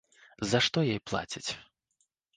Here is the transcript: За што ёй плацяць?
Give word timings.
За 0.53 0.61
што 0.67 0.83
ёй 0.95 0.97
плацяць? 1.11 1.47